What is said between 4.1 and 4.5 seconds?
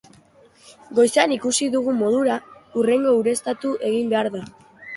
behar da.